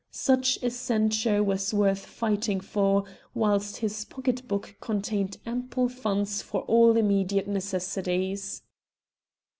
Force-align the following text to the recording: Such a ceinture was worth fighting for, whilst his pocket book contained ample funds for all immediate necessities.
Such 0.09 0.57
a 0.63 0.71
ceinture 0.71 1.43
was 1.43 1.75
worth 1.75 2.07
fighting 2.07 2.59
for, 2.59 3.03
whilst 3.35 3.77
his 3.77 4.03
pocket 4.03 4.47
book 4.47 4.75
contained 4.81 5.37
ample 5.45 5.89
funds 5.89 6.41
for 6.41 6.61
all 6.63 6.97
immediate 6.97 7.47
necessities. 7.47 8.63